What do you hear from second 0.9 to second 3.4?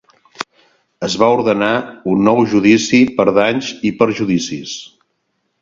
Es va ordenar un nou judici per